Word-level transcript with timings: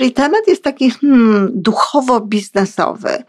Czyli 0.00 0.12
temat 0.12 0.48
jest 0.48 0.64
taki 0.64 0.90
hmm, 0.90 1.50
duchowo-biznesowy. 1.54 3.24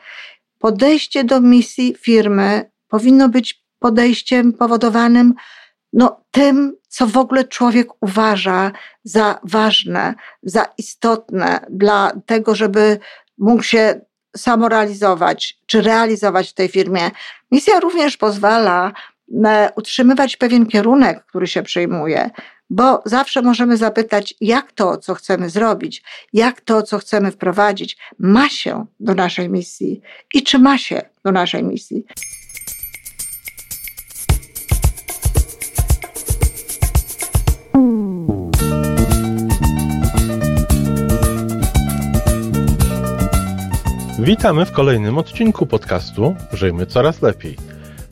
Podejście 0.60 1.24
do 1.24 1.42
misji 1.42 1.96
firmy 2.00 2.72
powinno 2.88 3.30
być 3.30 3.66
podejściem 3.80 4.54
powodowanym 4.54 5.34
no, 5.94 6.24
tym, 6.32 6.78
co 6.88 7.08
w 7.08 7.18
ogóle 7.18 7.44
człowiek 7.44 7.88
uważa 8.02 8.72
za 9.04 9.40
ważne, 9.44 10.14
za 10.44 10.66
istotne 10.78 11.66
dla 11.70 12.12
tego, 12.26 12.56
żeby 12.56 13.00
mógł 13.38 13.64
się 13.64 14.02
samorealizować 14.38 15.58
czy 15.66 15.82
realizować 15.82 16.50
w 16.50 16.54
tej 16.54 16.68
firmie. 16.68 17.12
Misja 17.52 17.80
również 17.80 18.18
pozwala 18.18 18.92
e, 19.46 19.70
utrzymywać 19.76 20.38
pewien 20.38 20.66
kierunek, 20.66 21.26
który 21.26 21.48
się 21.48 21.64
przyjmuje, 21.64 22.30
bo 22.72 23.02
zawsze 23.06 23.42
możemy 23.42 23.78
zapytać, 23.78 24.34
jak 24.42 24.72
to, 24.72 24.98
co 24.98 25.16
chcemy 25.16 25.50
zrobić, 25.50 26.04
jak 26.34 26.62
to, 26.62 26.84
co 26.84 26.98
chcemy 26.98 27.32
wprowadzić, 27.32 27.98
ma 28.20 28.50
się 28.50 28.86
do 29.00 29.16
naszej 29.16 29.50
misji 29.50 30.02
i 30.34 30.44
czy 30.44 30.60
ma 30.60 30.78
się 30.78 31.02
do 31.26 31.32
naszej 31.32 31.64
misji. 31.64 32.06
Witamy 44.20 44.66
w 44.66 44.72
kolejnym 44.72 45.18
odcinku 45.18 45.66
podcastu 45.66 46.36
Żyjmy 46.54 46.86
Coraz 46.86 47.22
Lepiej. 47.22 47.58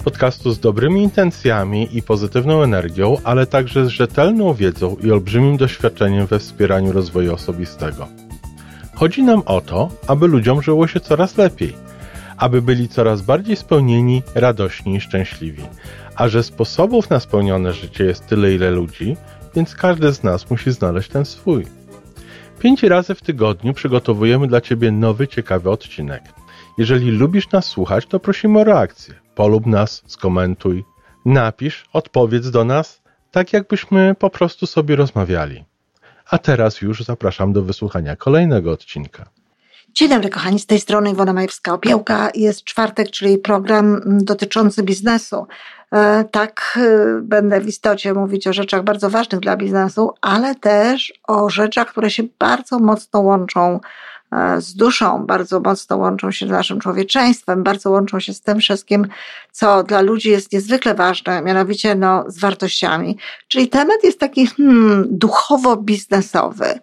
Podcastu 0.03 0.51
z 0.51 0.59
dobrymi 0.59 1.03
intencjami 1.03 1.97
i 1.97 2.01
pozytywną 2.01 2.63
energią, 2.63 3.17
ale 3.23 3.45
także 3.45 3.85
z 3.85 3.89
rzetelną 3.89 4.53
wiedzą 4.53 4.95
i 5.03 5.11
olbrzymim 5.11 5.57
doświadczeniem 5.57 6.27
we 6.27 6.39
wspieraniu 6.39 6.91
rozwoju 6.91 7.33
osobistego. 7.33 8.07
Chodzi 8.95 9.23
nam 9.23 9.41
o 9.45 9.61
to, 9.61 9.89
aby 10.07 10.27
ludziom 10.27 10.61
żyło 10.61 10.87
się 10.87 10.99
coraz 10.99 11.37
lepiej, 11.37 11.73
aby 12.37 12.61
byli 12.61 12.89
coraz 12.89 13.21
bardziej 13.21 13.55
spełnieni, 13.55 14.23
radośni 14.35 14.95
i 14.95 15.01
szczęśliwi. 15.01 15.63
A 16.15 16.27
że 16.27 16.43
sposobów 16.43 17.09
na 17.09 17.19
spełnione 17.19 17.73
życie 17.73 18.03
jest 18.03 18.27
tyle, 18.27 18.53
ile 18.53 18.71
ludzi, 18.71 19.17
więc 19.55 19.75
każdy 19.75 20.13
z 20.13 20.23
nas 20.23 20.49
musi 20.49 20.71
znaleźć 20.71 21.09
ten 21.09 21.25
swój. 21.25 21.65
Pięć 22.59 22.83
razy 22.83 23.15
w 23.15 23.21
tygodniu 23.21 23.73
przygotowujemy 23.73 24.47
dla 24.47 24.61
Ciebie 24.61 24.91
nowy, 24.91 25.27
ciekawy 25.27 25.69
odcinek. 25.69 26.23
Jeżeli 26.77 27.11
lubisz 27.11 27.51
nas 27.51 27.65
słuchać, 27.65 28.05
to 28.05 28.19
prosimy 28.19 28.59
o 28.59 28.63
reakcję. 28.63 29.28
Polub 29.39 29.65
nas, 29.65 30.03
skomentuj, 30.07 30.85
napisz, 31.25 31.85
odpowiedz 31.93 32.49
do 32.49 32.65
nas, 32.65 33.01
tak 33.31 33.53
jakbyśmy 33.53 34.15
po 34.15 34.29
prostu 34.29 34.65
sobie 34.65 34.95
rozmawiali. 34.95 35.65
A 36.29 36.37
teraz 36.37 36.81
już 36.81 37.03
zapraszam 37.03 37.53
do 37.53 37.61
wysłuchania 37.61 38.15
kolejnego 38.15 38.71
odcinka. 38.71 39.29
Dzień 39.93 40.09
dobry 40.09 40.29
kochani, 40.29 40.59
z 40.59 40.65
tej 40.65 40.79
strony 40.79 41.11
Iwona 41.11 41.33
Majewska-Opiełka. 41.33 42.29
Jest 42.35 42.63
czwartek, 42.63 43.11
czyli 43.11 43.37
program 43.37 44.01
dotyczący 44.05 44.83
biznesu. 44.83 45.47
E, 45.91 46.23
tak, 46.31 46.79
e, 46.81 47.21
będę 47.21 47.61
w 47.61 47.67
istocie 47.67 48.13
mówić 48.13 48.47
o 48.47 48.53
rzeczach 48.53 48.83
bardzo 48.83 49.09
ważnych 49.09 49.41
dla 49.41 49.57
biznesu, 49.57 50.11
ale 50.21 50.55
też 50.55 51.13
o 51.27 51.49
rzeczach, 51.49 51.87
które 51.87 52.09
się 52.09 52.23
bardzo 52.39 52.79
mocno 52.79 53.19
łączą 53.19 53.79
z 54.59 54.75
duszą, 54.75 55.25
bardzo 55.25 55.59
mocno 55.59 55.97
łączą 55.97 56.31
się 56.31 56.47
z 56.47 56.49
naszym 56.49 56.79
człowieczeństwem, 56.79 57.63
bardzo 57.63 57.89
łączą 57.89 58.19
się 58.19 58.33
z 58.33 58.41
tym 58.41 58.59
wszystkim, 58.59 59.07
co 59.51 59.83
dla 59.83 60.01
ludzi 60.01 60.29
jest 60.29 60.53
niezwykle 60.53 60.95
ważne, 60.95 61.41
mianowicie 61.41 61.95
no, 61.95 62.23
z 62.27 62.39
wartościami. 62.39 63.17
Czyli 63.47 63.67
temat 63.67 64.03
jest 64.03 64.19
taki 64.19 64.47
hmm, 64.47 65.07
duchowo-biznesowy. 65.09 66.79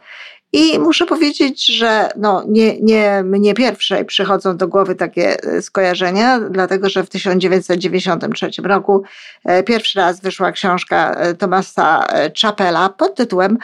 I 0.52 0.78
muszę 0.78 1.06
powiedzieć, 1.06 1.66
że 1.66 2.08
no, 2.16 2.44
nie, 2.48 2.80
nie 2.80 3.22
mnie 3.24 3.54
pierwszej 3.54 4.04
przychodzą 4.04 4.56
do 4.56 4.68
głowy 4.68 4.94
takie 4.94 5.42
e, 5.42 5.62
skojarzenia, 5.62 6.40
dlatego 6.40 6.88
że 6.88 7.04
w 7.04 7.08
1993 7.08 8.50
roku 8.64 9.02
e, 9.44 9.62
pierwszy 9.62 9.98
raz 9.98 10.20
wyszła 10.20 10.52
książka 10.52 11.14
e, 11.14 11.34
Tomasa 11.34 12.06
Chapela 12.42 12.88
pod 12.88 13.14
tytułem 13.14 13.58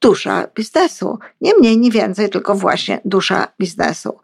Dusza 0.00 0.48
biznesu. 0.54 1.18
Nie 1.40 1.54
mniej, 1.54 1.78
nie 1.78 1.90
więcej, 1.90 2.30
tylko 2.30 2.54
właśnie 2.54 3.00
dusza 3.04 3.48
biznesu. 3.60 4.20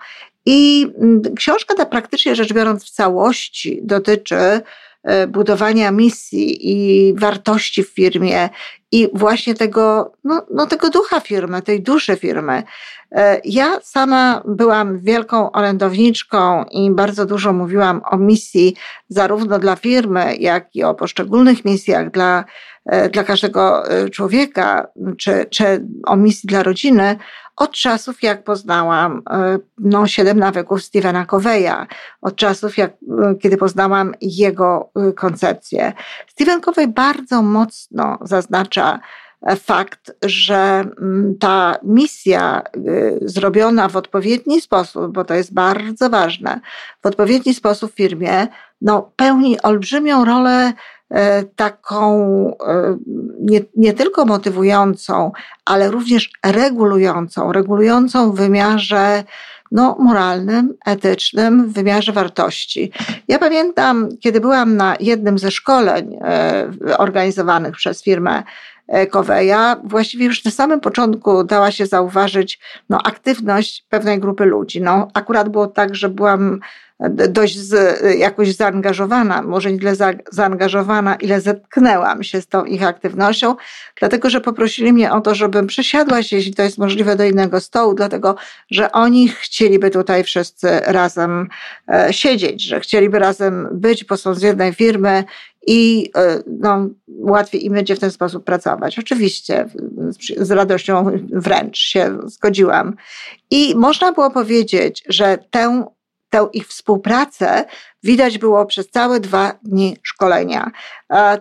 I 0.46 0.90
mm, 0.98 1.22
książka 1.36 1.74
ta 1.74 1.86
praktycznie 1.86 2.34
rzecz 2.34 2.52
biorąc 2.52 2.84
w 2.84 2.90
całości 2.90 3.80
dotyczy 3.82 4.60
budowania 5.28 5.90
misji 5.90 6.70
i 6.70 7.14
wartości 7.14 7.84
w 7.84 7.88
firmie 7.88 8.48
i 8.92 9.08
właśnie 9.14 9.54
tego, 9.54 10.12
no, 10.24 10.46
no 10.50 10.66
tego 10.66 10.90
ducha 10.90 11.20
firmy, 11.20 11.62
tej 11.62 11.82
duszy 11.82 12.16
firmy. 12.16 12.62
E, 13.12 13.40
ja 13.44 13.80
sama 13.82 14.42
byłam 14.46 14.98
wielką 14.98 15.52
orędowniczką 15.52 16.64
i 16.64 16.90
bardzo 16.90 17.26
dużo 17.26 17.52
mówiłam 17.52 18.00
o 18.10 18.16
misji 18.16 18.76
zarówno 19.08 19.58
dla 19.58 19.76
firmy, 19.76 20.36
jak 20.36 20.76
i 20.76 20.84
o 20.84 20.94
poszczególnych 20.94 21.64
misjach 21.64 22.10
dla, 22.10 22.38
e, 22.38 22.44
dla 23.12 23.24
każdego 23.24 23.90
e, 23.90 24.10
człowieka, 24.10 24.86
czy, 25.18 25.46
czy 25.50 25.86
o 26.06 26.16
misji 26.16 26.46
dla 26.46 26.62
rodziny, 26.62 27.16
od 27.56 27.72
czasów, 27.72 28.22
jak 28.22 28.44
poznałam 28.44 29.22
no, 29.78 30.06
Siedem 30.06 30.38
nawyków 30.38 30.82
Stevena 30.82 31.26
Coveya, 31.26 31.86
od 32.22 32.36
czasów, 32.36 32.78
jak, 32.78 32.92
kiedy 33.42 33.56
poznałam 33.56 34.14
jego 34.20 34.90
koncepcję. 35.16 35.92
Stephen 36.26 36.60
Covey 36.60 36.88
bardzo 36.88 37.42
mocno 37.42 38.18
zaznacza 38.20 39.00
fakt, 39.56 40.12
że 40.22 40.84
mm, 41.00 41.34
ta 41.40 41.76
misja 41.82 42.62
zrobiona 43.20 43.88
w 43.88 43.96
odpowiedni 43.96 44.60
sposób, 44.60 45.12
bo 45.12 45.24
to 45.24 45.34
jest 45.34 45.54
bardzo 45.54 46.10
ważne, 46.10 46.60
w 47.02 47.06
odpowiedni 47.06 47.54
sposób 47.54 47.92
w 47.92 47.96
firmie, 47.96 48.46
no, 48.80 49.10
pełni 49.16 49.62
olbrzymią 49.62 50.24
rolę 50.24 50.66
e, 50.66 50.72
taką 51.56 52.16
e, 52.66 52.97
nie, 53.41 53.60
nie 53.76 53.92
tylko 53.92 54.25
motywującą, 54.25 55.32
ale 55.65 55.91
również 55.91 56.31
regulującą, 56.47 57.53
regulującą 57.53 58.32
w 58.32 58.37
wymiarze 58.37 59.25
no, 59.72 59.97
moralnym, 60.00 60.75
etycznym, 60.87 61.69
w 61.69 61.72
wymiarze 61.72 62.12
wartości. 62.12 62.93
Ja 63.28 63.38
pamiętam, 63.38 64.09
kiedy 64.20 64.41
byłam 64.41 64.76
na 64.76 64.97
jednym 65.00 65.38
ze 65.38 65.50
szkoleń 65.50 66.16
e, 66.20 66.98
organizowanych 66.98 67.76
przez 67.76 68.03
firmę 68.03 68.43
Koweja, 69.10 69.76
właściwie 69.84 70.26
już 70.26 70.44
na 70.44 70.50
samym 70.50 70.81
początku 70.81 71.44
dała 71.44 71.70
się 71.70 71.87
zauważyć 71.87 72.60
no, 72.88 72.98
aktywność 73.04 73.87
pewnej 73.88 74.19
grupy 74.19 74.44
ludzi. 74.44 74.82
No, 74.82 75.09
akurat 75.14 75.48
było 75.48 75.66
tak, 75.66 75.94
że 75.94 76.09
byłam 76.09 76.60
dość 77.10 77.59
z, 77.59 78.00
jakoś 78.19 78.54
zaangażowana, 78.54 79.42
może 79.42 79.72
nie 79.72 79.78
tyle 79.78 79.97
za, 79.97 80.12
zaangażowana, 80.31 81.15
ile 81.15 81.41
zetknęłam 81.41 82.22
się 82.22 82.41
z 82.41 82.47
tą 82.47 82.65
ich 82.65 82.82
aktywnością, 82.82 83.56
dlatego 83.98 84.31
że 84.31 84.41
poprosili 84.41 84.92
mnie 84.92 85.12
o 85.12 85.20
to, 85.20 85.34
żebym 85.34 85.66
przesiadła 85.66 86.22
się, 86.22 86.37
jeśli 86.37 86.54
to 86.54 86.62
jest 86.62 86.78
możliwe, 86.78 87.16
do 87.16 87.25
innego 87.25 87.60
stołu, 87.60 87.94
dlatego 87.94 88.37
że 88.70 88.93
oni 88.93 89.28
chcieliby 89.28 89.91
tutaj 89.91 90.25
wszyscy 90.25 90.69
razem 90.81 91.48
e, 91.88 92.12
siedzieć, 92.12 92.62
że 92.62 92.81
chcieliby 92.81 93.19
razem 93.19 93.69
być, 93.72 94.04
bo 94.04 94.16
są 94.16 94.34
z 94.34 94.43
jednej 94.43 94.75
firmy 94.75 95.25
i 95.66 96.10
e, 96.16 96.43
no, 96.47 96.88
łatwiej 97.09 97.66
im 97.66 97.72
będzie 97.72 97.97
w 97.97 98.00
ten 98.00 98.10
sposób 98.10 98.44
pracować. 98.44 98.98
Oczywiście 98.98 99.69
z 100.37 100.50
radością 100.50 101.10
wręcz 101.32 101.78
się 101.78 102.19
zgodziłam. 102.25 102.97
I 103.50 103.75
można 103.76 104.12
było 104.12 104.31
powiedzieć, 104.31 105.04
że 105.09 105.38
tę 105.50 105.84
tę 106.34 106.48
ich 106.52 106.66
współpracę 106.68 107.64
widać 108.02 108.38
było 108.38 108.66
przez 108.66 108.90
całe 108.90 109.20
dwa 109.20 109.52
dni 109.62 109.96
szkolenia. 110.02 110.70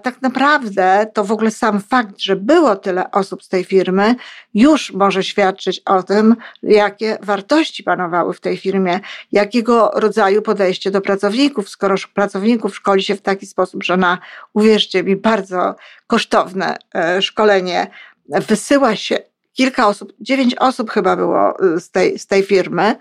Tak 0.03 0.21
naprawdę 0.21 1.07
to 1.13 1.23
w 1.23 1.31
ogóle 1.31 1.51
sam 1.51 1.81
fakt, 1.81 2.19
że 2.19 2.35
było 2.35 2.75
tyle 2.75 3.11
osób 3.11 3.43
z 3.43 3.49
tej 3.49 3.63
firmy, 3.63 4.15
już 4.53 4.91
może 4.91 5.23
świadczyć 5.23 5.79
o 5.79 6.03
tym, 6.03 6.35
jakie 6.63 7.17
wartości 7.21 7.83
panowały 7.83 8.33
w 8.33 8.39
tej 8.39 8.57
firmie, 8.57 8.99
jakiego 9.31 9.91
rodzaju 9.93 10.41
podejście 10.41 10.91
do 10.91 11.01
pracowników, 11.01 11.69
skoro 11.69 11.95
pracowników 12.13 12.75
szkoli 12.75 13.03
się 13.03 13.15
w 13.15 13.21
taki 13.21 13.45
sposób, 13.45 13.83
że 13.83 13.97
na, 13.97 14.17
uwierzcie 14.53 15.03
mi, 15.03 15.15
bardzo 15.15 15.75
kosztowne 16.07 16.77
e, 16.95 17.21
szkolenie 17.21 17.87
wysyła 18.29 18.95
się 18.95 19.17
kilka 19.53 19.87
osób, 19.87 20.13
dziewięć 20.19 20.55
osób 20.55 20.91
chyba 20.91 21.15
było 21.15 21.59
e, 21.59 21.79
z 21.79 21.91
tej, 21.91 22.19
z 22.19 22.27
tej 22.27 22.43
firmy, 22.43 22.95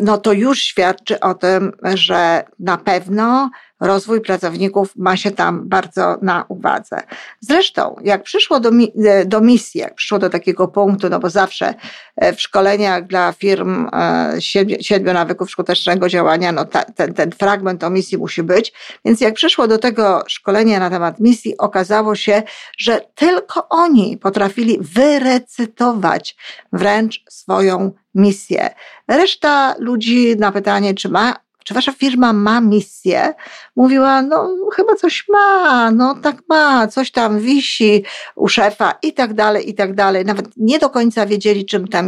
no 0.00 0.18
to 0.18 0.32
już 0.32 0.58
świadczy 0.58 1.20
o 1.20 1.34
tym, 1.34 1.72
że 1.94 2.44
na 2.58 2.78
pewno 2.78 3.50
rozwój 3.80 4.20
pracowników 4.20 4.96
ma 4.96 5.16
się 5.16 5.30
tam 5.30 5.68
bardzo 5.68 6.18
na 6.22 6.44
uwadze. 6.48 7.02
Zresztą, 7.40 7.96
jak 8.04 8.22
przyszło 8.22 8.60
do, 8.60 8.70
e, 9.04 9.24
do 9.24 9.40
misji, 9.40 9.80
jak 9.80 9.94
przyszło 9.94 10.18
do 10.18 10.30
takiego 10.30 10.68
punktu, 10.68 11.08
no 11.08 11.18
bo 11.18 11.30
zawsze 11.30 11.74
e, 12.16 12.32
w 12.32 12.40
szkoleniach 12.40 13.06
dla 13.06 13.32
firm 13.32 13.88
e, 13.92 14.36
siedmiu 14.80 15.12
nawyków 15.12 15.50
skutecznego 15.50 16.08
działania, 16.08 16.52
no 16.52 16.64
ta, 16.64 16.84
ten, 16.84 17.14
ten 17.14 17.30
fragment 17.30 17.84
o 17.84 17.90
misji 17.90 18.18
musi 18.18 18.42
być. 18.42 18.72
Więc 19.04 19.20
jak 19.20 19.34
przyszło 19.34 19.68
do 19.68 19.78
tego 19.78 20.22
szkolenia 20.26 20.80
na 20.80 20.90
temat 20.90 21.20
misji, 21.20 21.58
okazało 21.58 22.14
się, 22.14 22.42
że 22.78 23.00
tylko 23.14 23.68
oni 23.68 24.16
potrafili 24.16 24.78
wyrecytować 24.80 26.36
wręcz 26.72 27.24
swoją 27.28 27.92
misję. 28.14 28.70
Reszta 29.08 29.74
ludzi 29.78 30.36
na 30.38 30.52
pytanie, 30.52 30.94
czy 30.94 31.08
ma 31.08 31.44
czy 31.64 31.74
wasza 31.74 31.92
firma 31.92 32.32
ma 32.32 32.60
misję? 32.60 33.34
Mówiła, 33.76 34.22
no 34.22 34.56
chyba 34.76 34.94
coś 34.94 35.24
ma, 35.28 35.90
no 35.90 36.14
tak 36.22 36.36
ma, 36.48 36.88
coś 36.88 37.10
tam 37.10 37.40
wisi 37.40 38.04
u 38.34 38.48
szefa 38.48 38.98
i 39.02 39.12
tak 39.12 39.34
dalej, 39.34 39.70
i 39.70 39.74
tak 39.74 39.94
dalej. 39.94 40.24
Nawet 40.24 40.46
nie 40.56 40.78
do 40.78 40.90
końca 40.90 41.26
wiedzieli, 41.26 41.66
czym 41.66 41.88
ta 41.88 42.02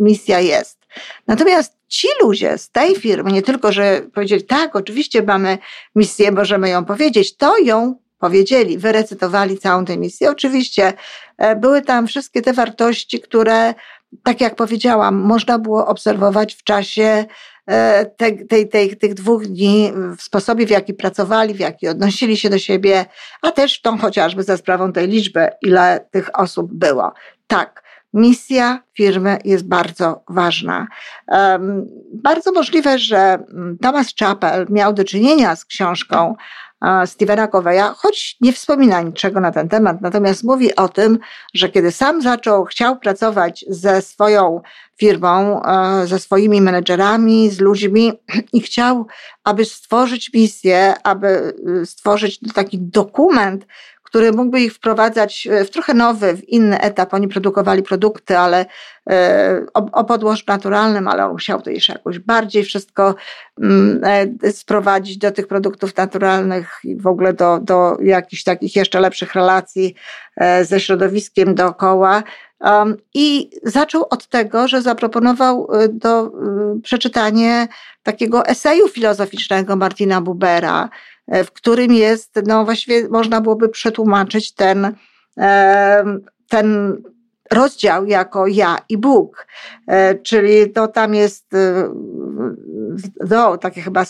misja 0.00 0.40
jest. 0.40 0.78
Natomiast 1.26 1.76
ci 1.88 2.08
ludzie 2.22 2.58
z 2.58 2.70
tej 2.70 2.96
firmy, 2.96 3.32
nie 3.32 3.42
tylko, 3.42 3.72
że 3.72 4.02
powiedzieli, 4.14 4.44
tak, 4.44 4.76
oczywiście 4.76 5.22
mamy 5.22 5.58
misję, 5.94 6.32
możemy 6.32 6.68
ją 6.68 6.84
powiedzieć, 6.84 7.36
to 7.36 7.58
ją 7.58 7.94
powiedzieli, 8.18 8.78
wyrecytowali 8.78 9.58
całą 9.58 9.84
tę 9.84 9.96
misję. 9.96 10.30
Oczywiście 10.30 10.92
e, 11.38 11.56
były 11.56 11.82
tam 11.82 12.06
wszystkie 12.06 12.42
te 12.42 12.52
wartości, 12.52 13.20
które, 13.20 13.74
tak 14.22 14.40
jak 14.40 14.54
powiedziałam, 14.54 15.14
można 15.14 15.58
było 15.58 15.86
obserwować 15.86 16.54
w 16.54 16.64
czasie 16.64 17.24
e, 17.66 18.06
tej, 18.06 18.46
tej, 18.46 18.68
tej, 18.68 18.96
tych 18.96 19.14
dwóch 19.14 19.46
dni, 19.46 19.92
w 20.18 20.22
sposobie, 20.22 20.66
w 20.66 20.70
jaki 20.70 20.94
pracowali, 20.94 21.54
w 21.54 21.60
jaki 21.60 21.88
odnosili 21.88 22.36
się 22.36 22.50
do 22.50 22.58
siebie, 22.58 23.04
a 23.42 23.50
też 23.50 23.80
tą 23.80 23.98
chociażby 23.98 24.42
za 24.42 24.56
sprawą 24.56 24.92
tej 24.92 25.08
liczby, 25.08 25.48
ile 25.62 26.08
tych 26.10 26.38
osób 26.38 26.74
było. 26.74 27.12
Tak, 27.46 27.82
misja 28.14 28.82
firmy 28.96 29.38
jest 29.44 29.68
bardzo 29.68 30.24
ważna. 30.28 30.86
Um, 31.28 31.86
bardzo 32.14 32.52
możliwe, 32.52 32.98
że 32.98 33.16
mm, 33.16 33.78
Thomas 33.82 34.14
Chappell 34.18 34.66
miał 34.70 34.92
do 34.92 35.04
czynienia 35.04 35.56
z 35.56 35.64
książką 35.64 36.34
Stevena 37.06 37.48
Coveya, 37.48 37.94
choć 37.96 38.36
nie 38.40 38.52
wspomina 38.52 39.02
niczego 39.02 39.40
na 39.40 39.52
ten 39.52 39.68
temat, 39.68 40.00
natomiast 40.00 40.44
mówi 40.44 40.76
o 40.76 40.88
tym, 40.88 41.18
że 41.54 41.68
kiedy 41.68 41.92
sam 41.92 42.22
zaczął, 42.22 42.64
chciał 42.64 42.98
pracować 42.98 43.64
ze 43.68 44.02
swoją 44.02 44.60
firmą, 44.98 45.62
e, 45.62 46.06
ze 46.06 46.18
swoimi 46.18 46.60
menedżerami, 46.60 47.50
z 47.50 47.60
ludźmi 47.60 48.12
i 48.52 48.60
chciał, 48.60 49.06
aby 49.44 49.64
stworzyć 49.64 50.32
misję, 50.34 50.94
aby 51.02 51.54
y, 51.82 51.86
stworzyć 51.86 52.40
taki 52.54 52.78
dokument, 52.78 53.66
który 54.12 54.32
mógłby 54.32 54.60
ich 54.60 54.74
wprowadzać 54.74 55.48
w 55.66 55.70
trochę 55.70 55.94
nowy, 55.94 56.36
w 56.36 56.48
inny 56.48 56.80
etap. 56.80 57.14
Oni 57.14 57.28
produkowali 57.28 57.82
produkty, 57.82 58.38
ale 58.38 58.66
e, 59.10 59.66
o, 59.74 59.86
o 59.92 60.04
podłożu 60.04 60.44
naturalnym, 60.46 61.08
ale 61.08 61.26
on 61.26 61.36
chciał 61.36 61.62
to 61.62 61.70
jeszcze 61.70 61.92
jakoś 61.92 62.18
bardziej 62.18 62.64
wszystko 62.64 63.14
mm, 63.62 64.00
e, 64.42 64.52
sprowadzić 64.52 65.18
do 65.18 65.30
tych 65.30 65.46
produktów 65.46 65.96
naturalnych 65.96 66.78
i 66.84 66.96
w 66.96 67.06
ogóle 67.06 67.32
do, 67.32 67.58
do 67.62 67.96
jakichś 68.02 68.44
takich 68.44 68.76
jeszcze 68.76 69.00
lepszych 69.00 69.34
relacji 69.34 69.94
e, 70.36 70.64
ze 70.64 70.80
środowiskiem 70.80 71.54
dookoła. 71.54 72.22
I 73.14 73.50
zaczął 73.62 74.06
od 74.10 74.26
tego, 74.26 74.68
że 74.68 74.82
zaproponował 74.82 75.68
do 75.90 76.32
przeczytanie 76.82 77.68
takiego 78.02 78.46
eseju 78.46 78.88
filozoficznego 78.88 79.76
Martina 79.76 80.20
Bubera, 80.20 80.88
E, 80.88 81.11
w 81.28 81.50
którym 81.50 81.92
jest, 81.92 82.40
no 82.46 82.64
właściwie 82.64 83.08
można 83.08 83.40
byłoby 83.40 83.68
przetłumaczyć 83.68 84.54
ten, 84.54 84.94
e, 85.38 86.04
ten 86.48 86.96
rozdział 87.52 88.06
jako 88.06 88.46
ja 88.46 88.78
i 88.88 88.98
Bóg, 88.98 89.46
e, 89.86 90.14
czyli 90.14 90.70
to 90.70 90.88
tam 90.88 91.14
jest 91.14 91.46
no, 93.30 93.58
takie 93.58 93.80
chyba 93.80 94.04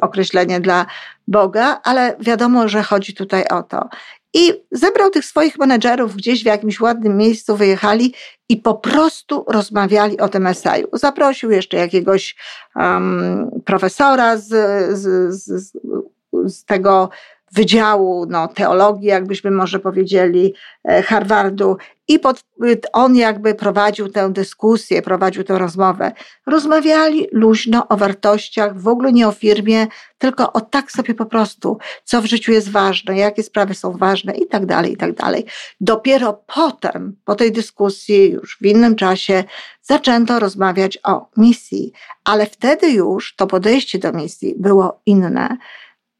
określenie 0.00 0.60
dla 0.60 0.86
Boga, 1.28 1.80
ale 1.84 2.16
wiadomo, 2.20 2.68
że 2.68 2.82
chodzi 2.82 3.14
tutaj 3.14 3.44
o 3.48 3.62
to. 3.62 3.88
I 4.34 4.64
zebrał 4.72 5.10
tych 5.10 5.24
swoich 5.24 5.58
menedżerów 5.58 6.16
gdzieś 6.16 6.42
w 6.42 6.46
jakimś 6.46 6.80
ładnym 6.80 7.16
miejscu, 7.16 7.56
wyjechali 7.56 8.14
i 8.48 8.56
po 8.56 8.74
prostu 8.74 9.44
rozmawiali 9.48 10.20
o 10.20 10.28
tym 10.28 10.46
eseju. 10.46 10.88
Zaprosił 10.92 11.50
jeszcze 11.50 11.76
jakiegoś 11.76 12.36
um, 12.76 13.50
profesora 13.64 14.36
z, 14.36 14.48
z, 14.98 15.34
z, 15.34 15.72
z 16.46 16.64
tego 16.64 17.10
wydziału 17.52 18.26
no, 18.28 18.48
teologii, 18.48 19.08
jakbyśmy 19.08 19.50
może 19.50 19.78
powiedzieli, 19.78 20.54
e, 20.88 21.02
Harvardu 21.02 21.76
i 22.08 22.18
pod, 22.18 22.44
on 22.92 23.16
jakby 23.16 23.54
prowadził 23.54 24.08
tę 24.08 24.32
dyskusję, 24.32 25.02
prowadził 25.02 25.44
tę 25.44 25.58
rozmowę. 25.58 26.12
Rozmawiali 26.46 27.26
luźno 27.32 27.88
o 27.88 27.96
wartościach, 27.96 28.80
w 28.80 28.88
ogóle 28.88 29.12
nie 29.12 29.28
o 29.28 29.32
firmie, 29.32 29.86
tylko 30.18 30.52
o 30.52 30.60
tak 30.60 30.92
sobie 30.92 31.14
po 31.14 31.26
prostu, 31.26 31.78
co 32.04 32.22
w 32.22 32.26
życiu 32.26 32.52
jest 32.52 32.70
ważne, 32.70 33.16
jakie 33.16 33.42
sprawy 33.42 33.74
są 33.74 33.92
ważne 33.92 34.32
i 34.32 34.46
tak 34.46 34.66
dalej, 34.66 34.92
i 34.92 34.96
tak 34.96 35.12
dalej. 35.14 35.44
Dopiero 35.80 36.42
potem, 36.54 37.16
po 37.24 37.34
tej 37.34 37.52
dyskusji, 37.52 38.30
już 38.30 38.58
w 38.60 38.66
innym 38.66 38.96
czasie, 38.96 39.44
zaczęto 39.82 40.38
rozmawiać 40.38 40.98
o 41.04 41.28
misji, 41.36 41.92
ale 42.24 42.46
wtedy 42.46 42.90
już 42.90 43.36
to 43.36 43.46
podejście 43.46 43.98
do 43.98 44.12
misji 44.12 44.54
było 44.58 45.00
inne. 45.06 45.56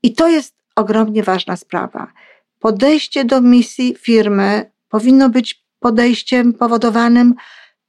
I 0.07 0.15
to 0.15 0.29
jest 0.29 0.55
ogromnie 0.77 1.23
ważna 1.23 1.57
sprawa. 1.57 2.13
Podejście 2.59 3.25
do 3.25 3.41
misji 3.41 3.95
firmy 3.99 4.71
powinno 4.89 5.29
być 5.31 5.65
podejściem 5.81 6.53
powodowanym 6.53 7.35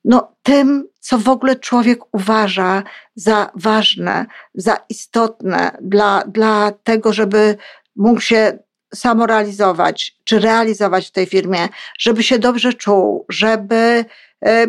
no, 0.05 0.35
tym, 0.43 0.87
co 0.99 1.17
w 1.17 1.29
ogóle 1.29 1.55
człowiek 1.55 1.99
uważa 2.15 2.83
za 3.15 3.51
ważne, 3.55 4.25
za 4.55 4.77
istotne 4.89 5.77
dla, 5.81 6.23
dla 6.27 6.71
tego, 6.83 7.13
żeby 7.13 7.57
mógł 7.95 8.21
się 8.21 8.59
samorealizować 8.95 10.17
czy 10.23 10.39
realizować 10.39 11.07
w 11.07 11.11
tej 11.11 11.25
firmie, 11.25 11.69
żeby 11.99 12.23
się 12.23 12.39
dobrze 12.39 12.73
czuł, 12.73 13.25
żeby 13.29 14.05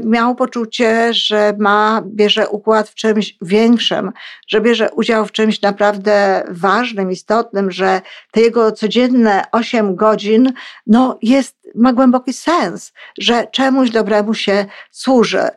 miał 0.05 0.35
poczucie, 0.35 1.15
że 1.15 1.55
ma, 1.59 2.03
bierze 2.07 2.49
układ 2.49 2.89
w 2.89 2.95
czymś 2.95 3.37
większym, 3.43 4.13
że 4.49 4.61
bierze 4.61 4.91
udział 4.91 5.27
w 5.27 5.33
czymś 5.33 5.63
naprawdę 5.63 6.45
ważnym, 6.49 7.11
istotnym, 7.11 7.71
że 7.71 8.01
te 8.31 8.41
jego 8.41 8.73
codzienne 8.73 9.45
8 9.53 9.97
godzin, 9.97 10.53
no 10.87 11.19
jest, 11.23 11.57
ma 11.75 11.93
głęboki 11.93 12.33
sens, 12.33 12.93
że 13.19 13.47
czemuś 13.47 13.91
dobremu 13.91 14.35
się 14.35 14.67
służy. 14.91 15.49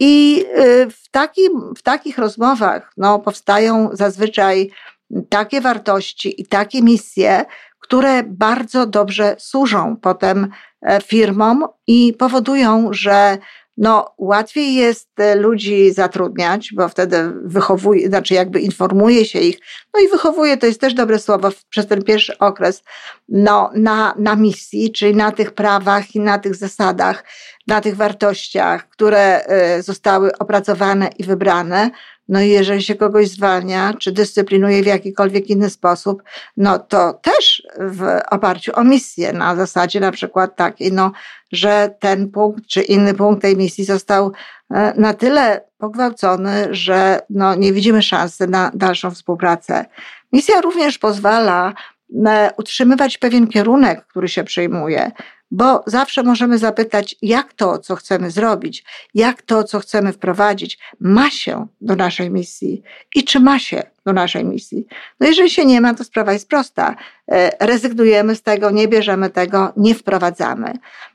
I 0.00 0.44
y, 0.58 0.90
w, 0.90 1.08
w 1.76 1.82
takich 1.82 2.18
rozmowach 2.18 2.92
no, 2.96 3.18
powstają 3.18 3.90
zazwyczaj 3.92 4.70
takie 5.28 5.60
wartości 5.60 6.40
i 6.40 6.46
takie 6.46 6.82
misje, 6.82 7.44
które 7.78 8.22
bardzo 8.22 8.86
dobrze 8.86 9.36
służą 9.38 9.96
potem 9.96 10.44
e, 10.44 10.48
firmom 11.02 11.64
i 11.86 12.14
powodują, 12.18 12.88
że 12.92 13.38
no, 13.78 14.14
łatwiej 14.18 14.74
jest 14.74 15.08
e, 15.20 15.34
ludzi 15.34 15.92
zatrudniać, 15.92 16.72
bo 16.72 16.88
wtedy 16.88 17.32
wychowuje, 17.44 18.08
znaczy 18.08 18.34
jakby 18.34 18.60
informuje 18.60 19.24
się 19.24 19.38
ich, 19.38 19.58
no 19.94 20.00
i 20.00 20.08
wychowuje, 20.08 20.56
to 20.56 20.66
jest 20.66 20.80
też 20.80 20.94
dobre 20.94 21.18
słowo, 21.18 21.50
przez 21.68 21.86
ten 21.86 22.02
pierwszy 22.02 22.38
okres, 22.38 22.82
no, 23.28 23.70
na, 23.74 24.14
na 24.18 24.36
misji, 24.36 24.92
czyli 24.92 25.16
na 25.16 25.32
tych 25.32 25.52
prawach 25.52 26.14
i 26.14 26.20
na 26.20 26.38
tych 26.38 26.54
zasadach, 26.54 27.24
na 27.66 27.80
tych 27.80 27.96
wartościach, 27.96 28.88
które 28.88 29.44
e, 29.44 29.82
zostały 29.82 30.38
opracowane 30.38 31.10
i 31.18 31.24
wybrane, 31.24 31.90
no 32.28 32.40
i 32.40 32.48
jeżeli 32.48 32.82
się 32.82 32.94
kogoś 32.94 33.28
zwalnia, 33.28 33.94
czy 33.98 34.12
dyscyplinuje 34.12 34.82
w 34.82 34.86
jakikolwiek 34.86 35.50
inny 35.50 35.70
sposób, 35.70 36.22
no 36.56 36.78
to 36.78 37.12
też 37.12 37.62
w 37.78 38.20
oparciu 38.30 38.72
o 38.74 38.84
misję, 38.84 39.32
na 39.32 39.56
zasadzie 39.56 40.00
na 40.00 40.12
przykład 40.12 40.56
takiej, 40.56 40.92
no, 40.92 41.12
że 41.52 41.94
ten 42.00 42.30
punkt 42.30 42.66
czy 42.66 42.82
inny 42.82 43.14
punkt 43.14 43.42
tej 43.42 43.56
misji 43.56 43.84
został 43.84 44.32
e, 44.70 44.92
na 44.96 45.14
tyle 45.14 45.60
pogwałcony, 45.78 46.68
że 46.70 47.20
no, 47.30 47.54
nie 47.54 47.72
widzimy 47.72 48.02
szansy 48.02 48.46
na 48.46 48.70
dalszą 48.74 49.10
współpracę. 49.10 49.84
Misja 50.32 50.60
również 50.60 50.98
pozwala 50.98 51.72
e, 52.26 52.50
utrzymywać 52.56 53.18
pewien 53.18 53.46
kierunek, 53.46 54.06
który 54.06 54.28
się 54.28 54.44
przyjmuje 54.44 55.12
bo 55.50 55.84
zawsze 55.86 56.22
możemy 56.22 56.58
zapytać, 56.58 57.16
jak 57.22 57.52
to, 57.52 57.78
co 57.78 57.96
chcemy 57.96 58.30
zrobić, 58.30 58.84
jak 59.14 59.42
to, 59.42 59.64
co 59.64 59.78
chcemy 59.78 60.12
wprowadzić, 60.12 60.78
ma 61.00 61.30
się 61.30 61.66
do 61.80 61.96
naszej 61.96 62.30
misji 62.30 62.82
i 63.14 63.24
czy 63.24 63.40
ma 63.40 63.58
się 63.58 63.82
do 64.06 64.12
naszej 64.12 64.44
misji. 64.44 64.86
No 65.20 65.26
jeżeli 65.26 65.50
się 65.50 65.64
nie 65.64 65.80
ma, 65.80 65.94
to 65.94 66.04
sprawa 66.04 66.32
jest 66.32 66.48
prosta. 66.48 66.96
E, 67.30 67.66
rezygnujemy 67.66 68.34
z 68.34 68.42
tego, 68.42 68.70
nie 68.70 68.88
bierzemy 68.88 69.30
tego, 69.30 69.72
nie 69.76 69.94
wprowadzamy. 69.94 70.72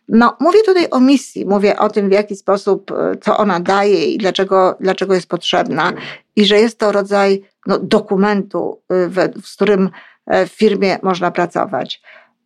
No, 0.09 0.37
mówię 0.39 0.59
tutaj 0.65 0.87
o 0.91 0.99
misji, 0.99 1.45
mówię 1.45 1.79
o 1.79 1.89
tym, 1.89 2.09
w 2.09 2.11
jaki 2.11 2.35
sposób, 2.35 2.91
e, 2.91 3.15
co 3.21 3.37
ona 3.37 3.59
daje 3.59 4.05
i 4.05 4.17
dlaczego, 4.17 4.77
dlaczego 4.79 5.13
jest 5.13 5.27
potrzebna, 5.27 5.93
i 6.35 6.45
że 6.45 6.59
jest 6.59 6.79
to 6.79 6.91
rodzaj 6.91 7.41
no, 7.67 7.79
dokumentu, 7.79 8.81
e, 8.91 9.09
z 9.43 9.55
którym 9.55 9.89
w 10.27 10.49
firmie 10.49 10.99
można 11.01 11.31
pracować. 11.31 12.01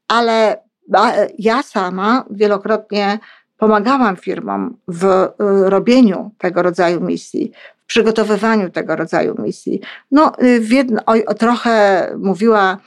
Ale 0.07 0.66
ja 1.39 1.63
sama 1.63 2.25
wielokrotnie 2.29 3.19
pomagałam 3.57 4.15
firmom 4.15 4.77
w 4.87 5.03
y, 5.05 5.69
robieniu 5.69 6.31
tego 6.37 6.61
rodzaju 6.61 7.01
misji, 7.01 7.51
w 7.83 7.85
przygotowywaniu 7.85 8.69
tego 8.69 8.95
rodzaju 8.95 9.35
misji. 9.41 9.81
No, 10.11 10.31
y, 10.43 10.61
jedno, 10.69 11.01
o, 11.05 11.33
trochę 11.33 12.07
mówiła 12.17 12.77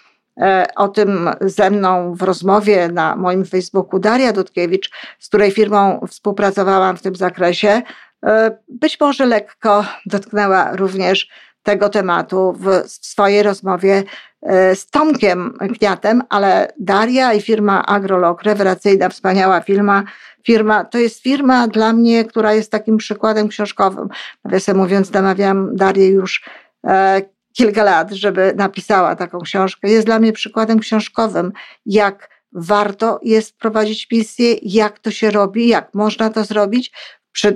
e, 0.40 0.66
o 0.76 0.88
tym 0.88 1.30
ze 1.40 1.70
mną 1.70 2.14
w 2.14 2.22
rozmowie 2.22 2.88
na 2.88 3.16
moim 3.16 3.44
Facebooku 3.44 4.00
Daria 4.00 4.32
Dudkiewicz, 4.32 4.90
z 5.18 5.28
której 5.28 5.50
firmą 5.50 6.00
współpracowałam 6.08 6.96
w 6.96 7.02
tym 7.02 7.16
zakresie. 7.16 7.82
E, 8.26 8.58
być 8.68 9.00
może 9.00 9.26
lekko 9.26 9.84
dotknęła 10.06 10.76
również 10.76 11.28
tego 11.62 11.88
tematu 11.88 12.56
w 12.58 12.88
swojej 12.88 13.42
rozmowie 13.42 14.02
e, 14.42 14.76
z 14.76 14.90
Tomkiem 14.90 15.54
Kniatem, 15.78 16.22
ale 16.28 16.72
Daria 16.78 17.32
i 17.32 17.40
firma 17.40 17.86
Agrolog, 17.86 18.42
rewelacyjna, 18.42 19.08
wspaniała 19.08 19.60
firma, 19.60 20.02
firma, 20.46 20.84
to 20.84 20.98
jest 20.98 21.22
firma 21.22 21.68
dla 21.68 21.92
mnie, 21.92 22.24
która 22.24 22.54
jest 22.54 22.72
takim 22.72 22.96
przykładem 22.96 23.48
książkowym. 23.48 24.08
Nawiasem 24.44 24.76
mówiąc, 24.76 25.12
namawiam 25.12 25.76
Darię 25.76 26.06
już 26.06 26.44
e, 26.86 27.22
kilka 27.52 27.84
lat, 27.84 28.10
żeby 28.10 28.52
napisała 28.56 29.16
taką 29.16 29.38
książkę. 29.38 29.88
Jest 29.90 30.06
dla 30.06 30.18
mnie 30.18 30.32
przykładem 30.32 30.78
książkowym, 30.78 31.52
jak 31.86 32.40
warto 32.52 33.20
jest 33.22 33.58
prowadzić 33.58 34.08
misję, 34.12 34.54
jak 34.62 34.98
to 34.98 35.10
się 35.10 35.30
robi, 35.30 35.68
jak 35.68 35.94
można 35.94 36.30
to 36.30 36.44
zrobić 36.44 36.92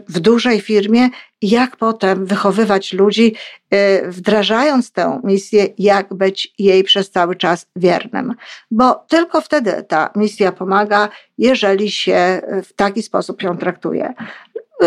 w 0.08 0.20
dużej 0.20 0.60
firmie, 0.60 1.08
jak 1.42 1.76
potem 1.76 2.26
wychowywać 2.26 2.92
ludzi, 2.92 3.34
y, 3.74 4.02
wdrażając 4.10 4.92
tę 4.92 5.20
misję, 5.24 5.66
jak 5.78 6.14
być 6.14 6.54
jej 6.58 6.84
przez 6.84 7.10
cały 7.10 7.36
czas 7.36 7.66
wiernym. 7.76 8.34
Bo 8.70 9.04
tylko 9.08 9.40
wtedy 9.40 9.84
ta 9.88 10.10
misja 10.16 10.52
pomaga, 10.52 11.08
jeżeli 11.38 11.90
się 11.90 12.42
w 12.64 12.72
taki 12.72 13.02
sposób 13.02 13.42
ją 13.42 13.56
traktuje. 13.56 14.14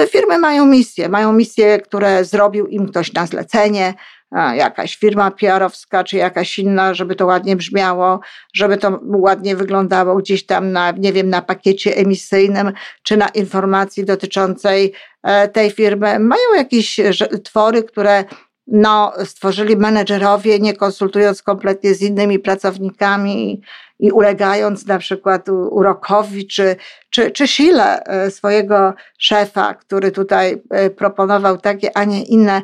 Firmy 0.10 0.40
mają 0.40 0.66
misje, 0.66 1.10
mają 1.10 1.34
misje, 1.34 1.80
które 1.80 2.26
zrobił 2.26 2.68
im 2.68 2.88
ktoś 2.88 3.14
na 3.14 3.26
zlecenie, 3.26 3.94
jakaś 4.32 4.98
firma 4.98 5.32
PR-owska, 5.32 6.04
czy 6.04 6.18
jakaś 6.18 6.60
inna, 6.60 6.94
żeby 6.94 7.16
to 7.16 7.26
ładnie 7.26 7.56
brzmiało, 7.56 8.20
żeby 8.54 8.78
to 8.78 9.00
ładnie 9.04 9.56
wyglądało 9.56 10.16
gdzieś 10.16 10.46
tam 10.46 10.72
na, 10.72 10.92
nie 10.92 11.14
wiem, 11.14 11.30
na 11.30 11.42
pakiecie 11.42 11.98
emisyjnym, 11.98 12.72
czy 13.04 13.18
na 13.18 13.28
informacji 13.28 14.06
dotyczącej 14.06 14.94
e, 15.24 15.48
tej 15.48 15.72
firmy. 15.72 16.20
Mają 16.20 16.54
jakieś 16.56 17.00
twory, 17.44 17.84
które 17.84 18.24
no, 18.68 19.14
stworzyli 19.26 19.78
menedżerowie, 19.78 20.60
nie 20.60 20.74
konsultując 20.74 21.42
kompletnie 21.42 21.94
z 21.94 22.02
innymi 22.02 22.40
pracownikami 22.40 23.62
i 24.00 24.12
ulegając 24.12 24.86
na 24.86 25.00
przykład 25.00 25.50
urokowi 25.50 26.48
czy, 26.48 26.76
czy, 27.10 27.32
czy 27.32 27.48
sile 27.48 28.04
e, 28.04 28.32
swojego 28.32 28.94
szefa, 29.18 29.74
który 29.74 30.12
tutaj 30.12 30.62
e, 30.70 30.90
proponował 30.90 31.58
takie, 31.58 31.98
a 31.98 32.04
nie 32.04 32.24
inne 32.24 32.62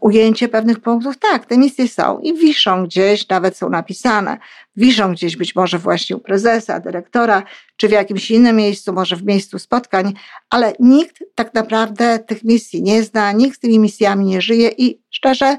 ujęcie 0.00 0.48
pewnych 0.48 0.80
punktów. 0.80 1.18
Tak, 1.18 1.46
te 1.46 1.58
misje 1.58 1.88
są 1.88 2.18
i 2.18 2.34
wiszą 2.34 2.84
gdzieś, 2.84 3.28
nawet 3.28 3.56
są 3.56 3.70
napisane. 3.70 4.38
Wiszą 4.76 5.12
gdzieś 5.12 5.36
być 5.36 5.54
może 5.54 5.78
właśnie 5.78 6.16
u 6.16 6.20
prezesa, 6.20 6.80
dyrektora, 6.80 7.42
czy 7.76 7.88
w 7.88 7.90
jakimś 7.90 8.30
innym 8.30 8.56
miejscu, 8.56 8.92
może 8.92 9.16
w 9.16 9.24
miejscu 9.24 9.58
spotkań, 9.58 10.14
ale 10.50 10.72
nikt 10.80 11.24
tak 11.34 11.54
naprawdę 11.54 12.18
tych 12.18 12.44
misji 12.44 12.82
nie 12.82 13.02
zna, 13.02 13.32
nikt 13.32 13.56
z 13.56 13.60
tymi 13.60 13.78
misjami 13.78 14.24
nie 14.24 14.40
żyje 14.40 14.68
i 14.78 15.00
szczerze, 15.10 15.56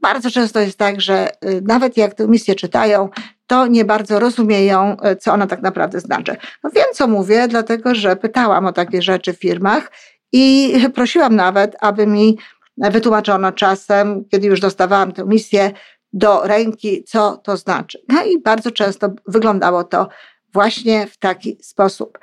bardzo 0.00 0.30
często 0.30 0.60
jest 0.60 0.78
tak, 0.78 1.00
że 1.00 1.28
y, 1.44 1.62
nawet 1.62 1.96
jak 1.96 2.14
tę 2.14 2.28
misję 2.28 2.54
czytają, 2.54 3.08
to 3.48 3.66
nie 3.66 3.84
bardzo 3.84 4.18
rozumieją, 4.18 4.96
y, 5.12 5.16
co 5.16 5.32
ona 5.32 5.46
tak 5.46 5.62
naprawdę 5.62 6.00
znaczy. 6.00 6.36
No 6.64 6.70
wiem, 6.70 6.86
co 6.92 7.06
mówię, 7.06 7.48
dlatego 7.48 7.94
że 7.94 8.16
pytałam 8.16 8.66
o 8.66 8.72
takie 8.72 9.02
rzeczy 9.02 9.32
w 9.32 9.38
firmach 9.38 9.90
i 10.32 10.74
prosiłam 10.94 11.36
nawet, 11.36 11.76
aby 11.80 12.06
mi 12.06 12.38
wytłumaczono 12.76 13.52
czasem, 13.52 14.24
kiedy 14.30 14.46
już 14.46 14.60
dostawałam 14.60 15.12
tę 15.12 15.24
misję 15.24 15.70
do 16.12 16.42
ręki, 16.46 17.04
co 17.04 17.36
to 17.36 17.56
znaczy. 17.56 17.98
No 18.08 18.24
i 18.24 18.42
bardzo 18.42 18.70
często 18.70 19.10
wyglądało 19.26 19.84
to 19.84 20.08
właśnie 20.52 21.06
w 21.06 21.16
taki 21.16 21.58
sposób. 21.62 22.18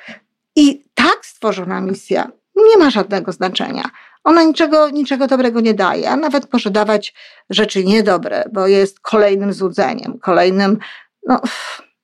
I 0.56 0.86
tak 0.94 1.26
stworzona 1.26 1.82
misja 1.82 2.32
nie 2.56 2.78
ma 2.78 2.90
żadnego 2.90 3.32
znaczenia. 3.32 3.84
Ona 4.24 4.44
niczego, 4.44 4.90
niczego 4.90 5.28
dobrego 5.28 5.62
nie 5.62 5.74
daje, 5.74 6.10
a 6.10 6.16
nawet 6.16 6.54
może 6.54 6.72
dawać 6.72 7.14
rzeczy 7.50 7.84
niedobre, 7.84 8.44
bo 8.54 8.68
jest 8.68 9.00
kolejnym 9.00 9.54
złudzeniem, 9.54 10.20
kolejnym, 10.20 10.78
no, 11.26 11.42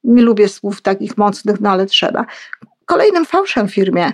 nie 0.04 0.22
lubię 0.22 0.50
słów 0.50 0.82
takich 0.82 1.18
mocnych, 1.18 1.60
no 1.60 1.70
ale 1.70 1.86
trzeba. 1.86 2.26
Kolejnym 2.86 3.26
fałszem 3.26 3.68
w 3.68 3.74
firmie, 3.74 4.12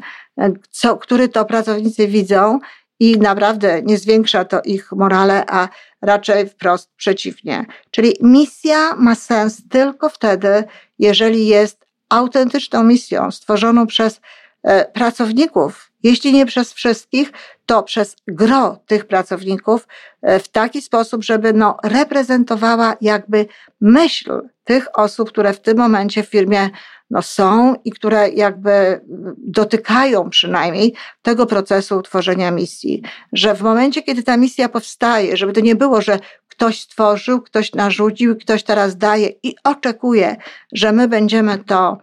co, 0.70 0.98
który 0.98 1.30
to 1.30 1.46
pracownicy 1.46 2.08
widzą 2.08 2.60
i 3.00 3.18
naprawdę 3.18 3.82
nie 3.82 3.98
zwiększa 3.98 4.46
to 4.46 4.62
ich 4.62 4.92
morale, 4.92 5.44
a 5.48 5.70
raczej 6.02 6.50
wprost 6.50 6.92
przeciwnie. 6.96 7.66
Czyli 7.92 8.14
misja 8.22 8.96
ma 8.96 9.16
sens 9.16 9.62
tylko 9.70 10.10
wtedy, 10.10 10.64
jeżeli 11.00 11.48
jest 11.48 11.86
autentyczną 12.10 12.84
misją 12.84 13.32
stworzoną 13.32 13.88
przez 13.88 14.22
e, 14.64 14.86
pracowników, 14.86 15.87
jeśli 16.04 16.34
nie 16.34 16.46
przez 16.46 16.74
wszystkich, 16.74 17.32
to 17.66 17.84
przez 17.84 18.16
gro 18.28 18.80
tych 18.88 19.06
pracowników 19.06 19.88
e, 20.22 20.40
w 20.40 20.48
taki 20.48 20.82
sposób, 20.82 21.24
żeby 21.24 21.54
no, 21.54 21.78
reprezentowała 21.84 22.96
jakby 23.02 23.46
myśl 23.82 24.42
tych 24.64 25.00
osób, 25.00 25.30
które 25.30 25.54
w 25.54 25.62
tym 25.62 25.78
momencie 25.78 26.24
w 26.24 26.30
firmie 26.30 26.70
no, 27.10 27.22
są 27.22 27.76
i 27.86 27.92
które 27.92 28.30
jakby 28.30 29.02
dotykają 29.38 30.30
przynajmniej 30.30 30.94
tego 31.22 31.46
procesu 31.46 32.02
tworzenia 32.02 32.52
misji. 32.52 33.04
Że 33.34 33.56
w 33.56 33.62
momencie, 33.62 34.04
kiedy 34.04 34.24
ta 34.24 34.38
misja 34.38 34.70
powstaje, 34.70 35.38
żeby 35.38 35.54
to 35.54 35.60
nie 35.60 35.76
było, 35.76 36.02
że 36.02 36.20
ktoś 36.48 36.82
stworzył, 36.82 37.42
ktoś 37.42 37.74
narzucił, 37.74 38.36
ktoś 38.36 38.64
teraz 38.64 38.98
daje 38.98 39.30
i 39.44 39.56
oczekuje, 39.64 40.36
że 40.72 40.92
my 40.92 41.08
będziemy 41.08 41.58
to 41.58 41.98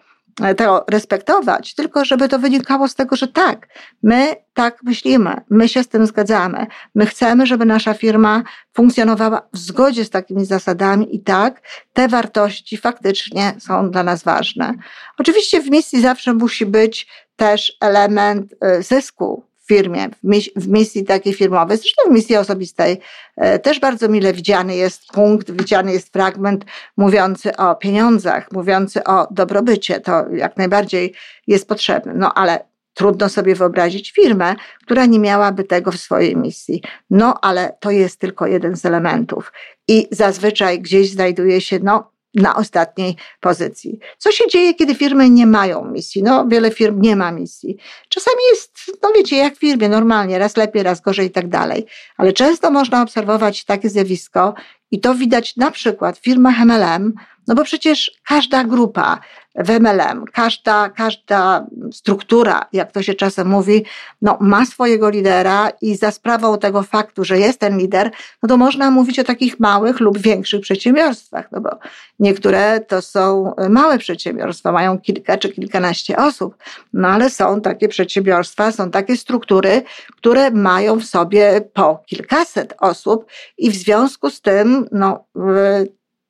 to 0.56 0.84
respektować, 0.90 1.74
tylko 1.74 2.04
żeby 2.04 2.28
to 2.28 2.38
wynikało 2.38 2.88
z 2.88 2.94
tego, 2.94 3.16
że 3.16 3.28
tak, 3.28 3.68
my 4.02 4.36
tak 4.54 4.82
myślimy, 4.82 5.40
my 5.50 5.68
się 5.68 5.82
z 5.82 5.88
tym 5.88 6.06
zgadzamy, 6.06 6.66
my 6.94 7.06
chcemy, 7.06 7.46
żeby 7.46 7.64
nasza 7.64 7.94
firma 7.94 8.42
funkcjonowała 8.72 9.48
w 9.52 9.58
zgodzie 9.58 10.04
z 10.04 10.10
takimi 10.10 10.44
zasadami 10.44 11.16
i 11.16 11.20
tak, 11.20 11.62
te 11.92 12.08
wartości 12.08 12.76
faktycznie 12.76 13.54
są 13.58 13.90
dla 13.90 14.02
nas 14.02 14.22
ważne. 14.22 14.74
Oczywiście 15.18 15.60
w 15.60 15.70
misji 15.70 16.00
zawsze 16.00 16.34
musi 16.34 16.66
być 16.66 17.06
też 17.36 17.76
element 17.80 18.52
y, 18.52 18.82
zysku, 18.82 19.44
firmie, 19.66 20.08
w 20.56 20.68
misji 20.68 21.04
takiej 21.04 21.34
firmowej, 21.34 21.76
zresztą 21.76 22.02
w 22.10 22.12
misji 22.12 22.36
osobistej 22.36 23.00
e, 23.36 23.58
też 23.58 23.80
bardzo 23.80 24.08
mile 24.08 24.32
widziany 24.32 24.76
jest 24.76 25.06
punkt, 25.12 25.50
widziany 25.50 25.92
jest 25.92 26.12
fragment 26.12 26.64
mówiący 26.96 27.56
o 27.56 27.74
pieniądzach, 27.74 28.52
mówiący 28.52 29.04
o 29.04 29.26
dobrobycie. 29.30 30.00
To 30.00 30.28
jak 30.28 30.56
najbardziej 30.56 31.14
jest 31.46 31.68
potrzebne. 31.68 32.14
No 32.14 32.34
ale 32.34 32.64
trudno 32.94 33.28
sobie 33.28 33.54
wyobrazić 33.54 34.12
firmę, 34.12 34.54
która 34.82 35.06
nie 35.06 35.18
miałaby 35.18 35.64
tego 35.64 35.92
w 35.92 35.96
swojej 35.96 36.36
misji. 36.36 36.82
No 37.10 37.34
ale 37.42 37.76
to 37.80 37.90
jest 37.90 38.20
tylko 38.20 38.46
jeden 38.46 38.76
z 38.76 38.84
elementów. 38.84 39.52
I 39.88 40.08
zazwyczaj 40.10 40.80
gdzieś 40.80 41.10
znajduje 41.10 41.60
się, 41.60 41.78
no, 41.82 42.13
na 42.34 42.56
ostatniej 42.56 43.16
pozycji. 43.40 43.98
Co 44.18 44.32
się 44.32 44.44
dzieje, 44.48 44.74
kiedy 44.74 44.94
firmy 44.94 45.30
nie 45.30 45.46
mają 45.46 45.84
misji? 45.84 46.22
No, 46.22 46.46
wiele 46.48 46.70
firm 46.70 47.00
nie 47.00 47.16
ma 47.16 47.32
misji. 47.32 47.76
Czasami 48.08 48.36
jest, 48.50 48.98
no 49.02 49.12
wiecie, 49.16 49.36
jak 49.36 49.54
w 49.54 49.58
firmie, 49.58 49.88
normalnie, 49.88 50.38
raz 50.38 50.56
lepiej, 50.56 50.82
raz 50.82 51.00
gorzej 51.00 51.26
i 51.26 51.30
tak 51.30 51.48
dalej. 51.48 51.86
Ale 52.16 52.32
często 52.32 52.70
można 52.70 53.02
obserwować 53.02 53.64
takie 53.64 53.88
zjawisko 53.88 54.54
i 54.94 55.00
to 55.00 55.14
widać 55.14 55.56
na 55.56 55.70
przykład 55.70 56.18
w 56.18 56.22
firmach 56.22 56.58
MLM, 56.58 57.12
no 57.46 57.54
bo 57.54 57.64
przecież 57.64 58.20
każda 58.28 58.64
grupa 58.64 59.20
w 59.54 59.70
MLM, 59.70 60.24
każda, 60.32 60.88
każda 60.88 61.66
struktura, 61.92 62.66
jak 62.72 62.92
to 62.92 63.02
się 63.02 63.14
czasem 63.14 63.48
mówi, 63.48 63.84
no, 64.22 64.38
ma 64.40 64.66
swojego 64.66 65.10
lidera 65.10 65.70
i 65.80 65.96
za 65.96 66.10
sprawą 66.10 66.58
tego 66.58 66.82
faktu, 66.82 67.24
że 67.24 67.38
jest 67.38 67.60
ten 67.60 67.78
lider, 67.78 68.10
no 68.42 68.48
to 68.48 68.56
można 68.56 68.90
mówić 68.90 69.18
o 69.18 69.24
takich 69.24 69.60
małych 69.60 70.00
lub 70.00 70.18
większych 70.18 70.60
przedsiębiorstwach, 70.60 71.52
no 71.52 71.60
bo 71.60 71.78
niektóre 72.18 72.80
to 72.80 73.02
są 73.02 73.54
małe 73.68 73.98
przedsiębiorstwa, 73.98 74.72
mają 74.72 74.98
kilka 74.98 75.38
czy 75.38 75.48
kilkanaście 75.48 76.16
osób, 76.16 76.56
no 76.92 77.08
ale 77.08 77.30
są 77.30 77.60
takie 77.60 77.88
przedsiębiorstwa, 77.88 78.72
są 78.72 78.90
takie 78.90 79.16
struktury, 79.16 79.82
które 80.16 80.50
mają 80.50 81.00
w 81.00 81.04
sobie 81.04 81.60
po 81.72 82.02
kilkaset 82.06 82.74
osób 82.80 83.26
i 83.58 83.70
w 83.70 83.74
związku 83.74 84.30
z 84.30 84.40
tym, 84.40 84.83
no, 84.92 85.24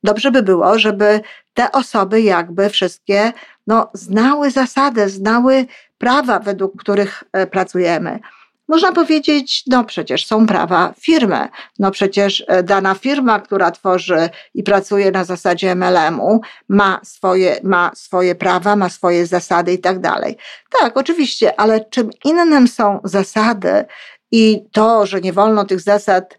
dobrze 0.04 0.30
by 0.30 0.42
było, 0.42 0.78
żeby 0.78 1.20
te 1.54 1.72
osoby 1.72 2.22
jakby 2.22 2.70
wszystkie 2.70 3.32
no, 3.66 3.90
znały 3.92 4.50
zasady, 4.50 5.08
znały 5.08 5.66
prawa, 5.98 6.38
według 6.38 6.80
których 6.80 7.24
e, 7.32 7.46
pracujemy. 7.46 8.20
Można 8.68 8.92
powiedzieć, 8.92 9.62
no 9.66 9.84
przecież 9.84 10.26
są 10.26 10.46
prawa 10.46 10.94
firmy. 11.00 11.48
No 11.78 11.90
przecież 11.90 12.44
e, 12.48 12.62
dana 12.62 12.94
firma, 12.94 13.40
która 13.40 13.70
tworzy 13.70 14.28
i 14.54 14.62
pracuje 14.62 15.10
na 15.10 15.24
zasadzie 15.24 15.74
MLM-u, 15.74 16.40
ma 16.68 17.00
swoje, 17.04 17.60
ma 17.62 17.90
swoje 17.94 18.34
prawa, 18.34 18.76
ma 18.76 18.88
swoje 18.88 19.26
zasady 19.26 19.72
i 19.72 19.78
tak 19.78 19.98
dalej. 19.98 20.36
Tak, 20.80 20.96
oczywiście, 20.96 21.60
ale 21.60 21.84
czym 21.84 22.10
innym 22.24 22.68
są 22.68 23.00
zasady 23.04 23.84
i 24.32 24.64
to, 24.72 25.06
że 25.06 25.20
nie 25.20 25.32
wolno 25.32 25.64
tych 25.64 25.80
zasad 25.80 26.38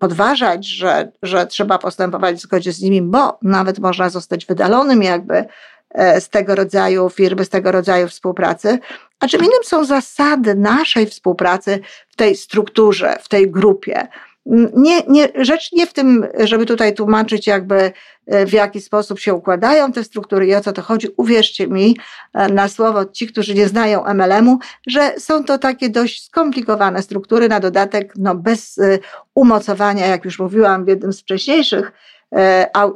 podważać, 0.00 0.66
że, 0.66 1.12
że 1.22 1.46
trzeba 1.46 1.78
postępować 1.78 2.36
w 2.36 2.40
zgodzie 2.40 2.72
z 2.72 2.80
nimi, 2.80 3.02
bo 3.02 3.38
nawet 3.42 3.78
można 3.78 4.08
zostać 4.08 4.46
wydalonym 4.46 5.02
jakby 5.02 5.44
e, 5.90 6.20
z 6.20 6.28
tego 6.28 6.54
rodzaju 6.54 7.10
firmy, 7.10 7.44
z 7.44 7.48
tego 7.48 7.72
rodzaju 7.72 8.08
współpracy, 8.08 8.78
a 9.20 9.28
czym 9.28 9.40
innym 9.40 9.64
są 9.64 9.84
zasady 9.84 10.54
naszej 10.54 11.06
współpracy 11.06 11.80
w 12.08 12.16
tej 12.16 12.36
strukturze, 12.36 13.18
w 13.22 13.28
tej 13.28 13.50
grupie. 13.50 14.08
Nie, 14.46 15.02
nie, 15.08 15.28
rzecz 15.34 15.72
nie 15.72 15.86
w 15.86 15.92
tym, 15.92 16.26
żeby 16.38 16.66
tutaj 16.66 16.94
tłumaczyć, 16.94 17.46
jakby 17.46 17.92
e, 18.26 18.46
w 18.46 18.52
jaki 18.52 18.80
sposób 18.80 19.18
się 19.18 19.34
układają 19.34 19.92
te 19.92 20.04
struktury 20.04 20.46
i 20.46 20.54
o 20.54 20.60
co 20.60 20.72
to 20.72 20.82
chodzi. 20.82 21.08
Uwierzcie 21.16 21.66
mi 21.66 21.96
e, 22.34 22.48
na 22.48 22.68
słowo 22.68 23.04
ci, 23.04 23.26
którzy 23.26 23.54
nie 23.54 23.68
znają 23.68 24.04
MLM-u, 24.04 24.58
że 24.86 25.14
są 25.18 25.44
to 25.44 25.58
takie 25.58 25.88
dość 25.88 26.26
skomplikowane 26.26 27.02
struktury, 27.02 27.48
na 27.48 27.60
dodatek 27.60 28.12
no, 28.16 28.34
bez 28.34 28.78
e, 28.78 28.98
umocowania, 29.34 30.06
jak 30.06 30.24
już 30.24 30.38
mówiłam 30.38 30.84
w 30.84 30.88
jednym 30.88 31.12
z 31.12 31.20
wcześniejszych 31.20 31.92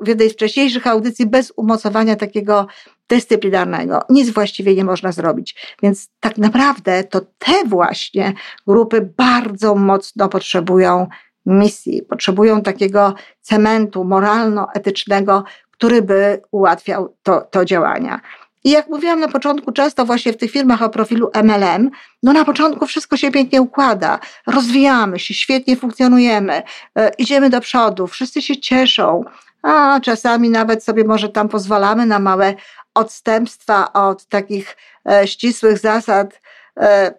w 0.02 0.08
jednej 0.08 0.30
z 0.30 0.32
wcześniejszych 0.32 0.86
audycji, 0.86 1.26
bez 1.26 1.52
umocowania 1.56 2.16
takiego 2.16 2.66
dyscyplinarnego. 3.08 4.00
Nic 4.10 4.30
właściwie 4.30 4.74
nie 4.74 4.84
można 4.84 5.12
zrobić. 5.12 5.76
Więc 5.82 6.08
tak 6.20 6.38
naprawdę 6.38 7.04
to 7.04 7.20
te 7.20 7.52
właśnie 7.66 8.32
grupy 8.66 9.12
bardzo 9.16 9.74
mocno 9.74 10.28
potrzebują 10.28 11.06
misji, 11.48 12.02
potrzebują 12.02 12.62
takiego 12.62 13.14
cementu 13.40 14.04
moralno-etycznego, 14.04 15.44
który 15.70 16.02
by 16.02 16.42
ułatwiał 16.50 17.14
to, 17.22 17.40
to 17.50 17.64
działania. 17.64 18.20
I 18.64 18.70
jak 18.70 18.88
mówiłam 18.88 19.20
na 19.20 19.28
początku, 19.28 19.72
często 19.72 20.04
właśnie 20.04 20.32
w 20.32 20.36
tych 20.36 20.50
firmach 20.50 20.82
o 20.82 20.90
profilu 20.90 21.30
MLM, 21.42 21.90
no 22.22 22.32
na 22.32 22.44
początku 22.44 22.86
wszystko 22.86 23.16
się 23.16 23.30
pięknie 23.30 23.62
układa, 23.62 24.18
rozwijamy 24.46 25.18
się, 25.18 25.34
świetnie 25.34 25.76
funkcjonujemy, 25.76 26.62
e, 26.96 27.10
idziemy 27.18 27.50
do 27.50 27.60
przodu, 27.60 28.06
wszyscy 28.06 28.42
się 28.42 28.56
cieszą, 28.56 29.24
a 29.62 30.00
czasami 30.00 30.50
nawet 30.50 30.84
sobie 30.84 31.04
może 31.04 31.28
tam 31.28 31.48
pozwalamy 31.48 32.06
na 32.06 32.18
małe 32.18 32.54
odstępstwa 32.94 33.92
od 33.92 34.26
takich 34.26 34.76
e, 35.10 35.26
ścisłych 35.26 35.78
zasad 35.78 36.40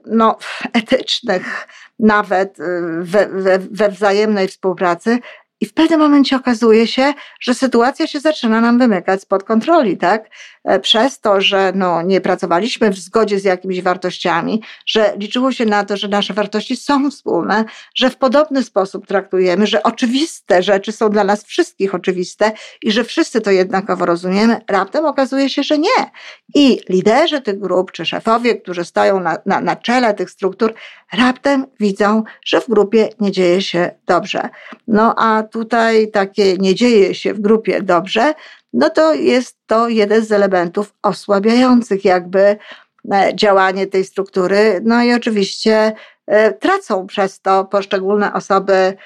no, 0.05 0.37
etycznych, 0.73 1.67
nawet 1.99 2.59
y, 2.59 2.63
we, 3.01 3.27
we, 3.27 3.59
we 3.59 3.89
wzajemnej 3.89 4.47
współpracy, 4.47 5.19
i 5.61 5.65
w 5.65 5.73
pewnym 5.73 5.99
momencie 5.99 6.35
okazuje 6.35 6.87
się, 6.87 7.13
że 7.41 7.53
sytuacja 7.53 8.07
się 8.07 8.19
zaczyna 8.19 8.61
nam 8.61 8.79
wymykać 8.79 9.21
spod 9.21 9.43
kontroli, 9.43 9.97
tak? 9.97 10.29
E, 10.69 10.79
przez 10.79 11.19
to, 11.19 11.41
że 11.41 11.71
no, 11.75 12.01
nie 12.01 12.21
pracowaliśmy 12.21 12.89
w 12.89 12.97
zgodzie 12.97 13.39
z 13.39 13.43
jakimiś 13.43 13.81
wartościami, 13.81 14.61
że 14.85 15.13
liczyło 15.17 15.51
się 15.51 15.65
na 15.65 15.85
to, 15.85 15.97
że 15.97 16.07
nasze 16.07 16.33
wartości 16.33 16.75
są 16.75 17.11
wspólne, 17.11 17.65
że 17.95 18.09
w 18.09 18.17
podobny 18.17 18.63
sposób 18.63 19.07
traktujemy, 19.07 19.67
że 19.67 19.83
oczywiste 19.83 20.63
rzeczy 20.63 20.91
są 20.91 21.09
dla 21.09 21.23
nas 21.23 21.43
wszystkich 21.43 21.95
oczywiste 21.95 22.51
i 22.81 22.91
że 22.91 23.03
wszyscy 23.03 23.41
to 23.41 23.51
jednakowo 23.51 24.05
rozumiemy, 24.05 24.61
raptem 24.67 25.05
okazuje 25.05 25.49
się, 25.49 25.63
że 25.63 25.77
nie. 25.77 26.11
I 26.55 26.81
liderzy 26.89 27.41
tych 27.41 27.59
grup, 27.59 27.91
czy 27.91 28.05
szefowie, 28.05 28.55
którzy 28.55 28.85
stoją 28.85 29.19
na, 29.19 29.37
na, 29.45 29.61
na 29.61 29.75
czele 29.75 30.13
tych 30.13 30.29
struktur, 30.29 30.73
raptem 31.13 31.65
widzą, 31.79 32.23
że 32.45 32.61
w 32.61 32.69
grupie 32.69 33.09
nie 33.19 33.31
dzieje 33.31 33.61
się 33.61 33.91
dobrze. 34.05 34.49
No 34.87 35.15
a 35.17 35.43
tutaj 35.43 36.11
takie 36.11 36.57
nie 36.57 36.75
dzieje 36.75 37.15
się 37.15 37.33
w 37.33 37.41
grupie 37.41 37.81
dobrze, 37.81 38.33
no 38.73 38.89
to 38.89 39.13
jest 39.13 39.57
to 39.67 39.89
jeden 39.89 40.25
z 40.25 40.31
elementów 40.31 40.93
osłabiających 41.01 42.05
jakby 42.05 42.57
e, 43.11 43.31
działanie 43.35 43.87
tej 43.87 44.05
struktury. 44.05 44.81
No 44.83 45.03
i 45.03 45.13
oczywiście 45.13 45.93
e, 46.27 46.53
tracą 46.53 47.07
przez 47.07 47.41
to 47.41 47.65
poszczególne 47.65 48.33
osoby 48.33 48.97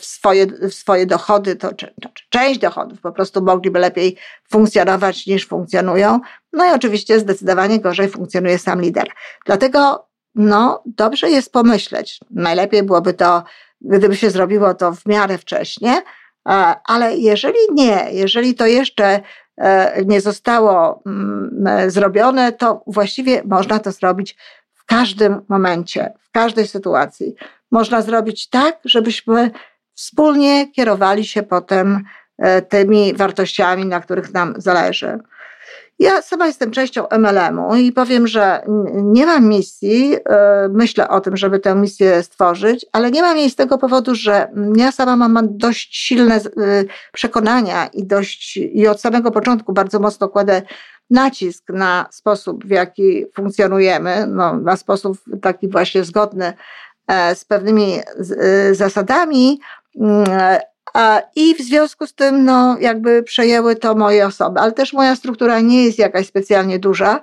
w 0.00 0.04
swoje, 0.04 0.46
swoje 0.70 1.06
dochody, 1.06 1.56
to 1.56 1.74
czy, 1.74 1.94
czy 2.14 2.24
część 2.28 2.60
dochodów 2.60 3.00
po 3.00 3.12
prostu 3.12 3.42
mogliby 3.42 3.78
lepiej 3.78 4.16
funkcjonować 4.50 5.26
niż 5.26 5.46
funkcjonują. 5.46 6.20
No 6.52 6.66
i 6.66 6.74
oczywiście 6.74 7.20
zdecydowanie 7.20 7.80
gorzej 7.80 8.08
funkcjonuje 8.08 8.58
sam 8.58 8.80
lider. 8.80 9.08
Dlatego 9.46 10.06
no, 10.34 10.82
dobrze 10.86 11.30
jest 11.30 11.52
pomyśleć. 11.52 12.20
Najlepiej 12.30 12.82
byłoby 12.82 13.14
to, 13.14 13.44
gdyby 13.80 14.16
się 14.16 14.30
zrobiło 14.30 14.74
to 14.74 14.92
w 14.92 15.06
miarę 15.06 15.38
wcześnie, 15.38 16.02
ale 16.44 17.16
jeżeli 17.16 17.58
nie, 17.72 18.08
jeżeli 18.12 18.54
to 18.54 18.66
jeszcze 18.66 19.20
e, 19.56 20.04
nie 20.04 20.20
zostało 20.20 21.02
mm, 21.06 21.90
zrobione, 21.90 22.52
to 22.52 22.82
właściwie 22.86 23.42
można 23.44 23.78
to 23.78 23.92
zrobić 23.92 24.36
w 24.74 24.84
każdym 24.84 25.42
momencie, 25.48 26.12
w 26.20 26.30
każdej 26.30 26.66
sytuacji. 26.66 27.34
Można 27.70 28.02
zrobić 28.02 28.48
tak, 28.48 28.78
żebyśmy 28.84 29.50
wspólnie 29.94 30.72
kierowali 30.72 31.24
się 31.24 31.42
potem 31.42 32.04
e, 32.38 32.62
tymi 32.62 33.14
wartościami, 33.14 33.86
na 33.86 34.00
których 34.00 34.32
nam 34.34 34.54
zależy. 34.56 35.18
Ja 36.00 36.22
sama 36.22 36.46
jestem 36.46 36.70
częścią 36.70 37.06
MLM-u 37.10 37.76
i 37.76 37.92
powiem, 37.92 38.26
że 38.26 38.62
nie 38.92 39.26
mam 39.26 39.48
misji, 39.48 40.16
e, 40.24 40.68
myślę 40.72 41.08
o 41.08 41.20
tym, 41.20 41.36
żeby 41.36 41.58
tę 41.58 41.74
misję 41.74 42.22
stworzyć, 42.22 42.86
ale 42.92 43.10
nie 43.10 43.22
mam 43.22 43.38
jej 43.38 43.50
z 43.50 43.56
tego 43.56 43.78
powodu, 43.78 44.14
że 44.14 44.48
ja 44.76 44.92
sama 44.92 45.28
mam 45.28 45.58
dość 45.58 45.96
silne 45.96 46.34
e, 46.36 46.40
przekonania 47.12 47.86
i 47.86 48.06
dość, 48.06 48.56
i 48.56 48.88
od 48.88 49.00
samego 49.00 49.30
początku 49.30 49.72
bardzo 49.72 49.98
mocno 49.98 50.28
kładę 50.28 50.62
nacisk 51.10 51.68
na 51.68 52.06
sposób, 52.10 52.64
w 52.64 52.70
jaki 52.70 53.26
funkcjonujemy, 53.34 54.26
no, 54.26 54.56
na 54.56 54.76
sposób 54.76 55.18
taki 55.42 55.68
właśnie 55.68 56.04
zgodny 56.04 56.52
e, 57.06 57.34
z 57.34 57.44
pewnymi 57.44 58.00
zasadami, 58.72 59.60
mm, 60.00 60.26
i 61.36 61.54
w 61.54 61.58
związku 61.58 62.06
z 62.06 62.14
tym, 62.14 62.44
no, 62.44 62.76
jakby 62.80 63.22
przejęły 63.22 63.76
to 63.76 63.94
moje 63.94 64.26
osoby, 64.26 64.60
ale 64.60 64.72
też 64.72 64.92
moja 64.92 65.16
struktura 65.16 65.60
nie 65.60 65.84
jest 65.84 65.98
jakaś 65.98 66.26
specjalnie 66.26 66.78
duża. 66.78 67.20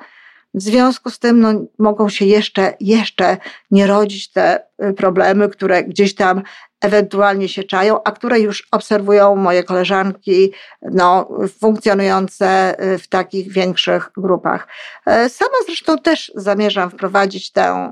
W 0.54 0.62
związku 0.62 1.10
z 1.10 1.20
tym, 1.20 1.40
no, 1.40 1.54
mogą 1.80 2.10
się 2.10 2.26
jeszcze, 2.26 2.74
jeszcze 2.80 3.38
nie 3.72 3.88
rodzić 3.88 4.32
te 4.32 4.60
y, 4.84 4.94
problemy, 4.94 5.50
które 5.50 5.84
gdzieś 5.84 6.16
tam 6.16 6.42
ewentualnie 6.82 7.50
się 7.50 7.64
czają, 7.64 8.04
a 8.04 8.12
które 8.12 8.40
już 8.40 8.68
obserwują 8.72 9.36
moje 9.36 9.64
koleżanki, 9.64 10.52
no, 10.82 11.30
funkcjonujące 11.60 12.76
y, 12.94 12.98
w 12.98 13.08
takich 13.08 13.52
większych 13.52 14.12
grupach. 14.18 14.68
E, 15.06 15.30
sama 15.30 15.56
zresztą 15.66 15.98
też 15.98 16.32
zamierzam 16.36 16.90
wprowadzić 16.90 17.52
tę, 17.52 17.92